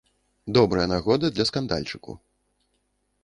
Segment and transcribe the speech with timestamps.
[0.55, 2.17] Добрая нагода для скандальчыку.